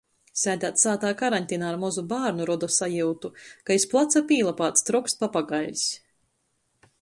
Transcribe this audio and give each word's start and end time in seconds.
Sēdēt 0.43 0.79
sātā 0.83 1.09
karantinā 1.19 1.67
ar 1.73 1.77
mozu 1.83 2.03
bārnu 2.13 2.47
roda 2.51 2.69
sajiutu, 2.77 3.31
ka 3.69 3.77
iz 3.81 3.85
placa 3.93 4.23
pīlapāts 4.33 4.89
troks 4.89 5.17
papagaiļs. 5.21 5.87